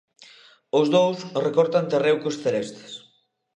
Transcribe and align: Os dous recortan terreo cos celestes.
Os 0.79 0.87
dous 0.95 1.17
recortan 1.45 1.89
terreo 1.91 2.17
cos 2.21 2.39
celestes. 2.43 2.91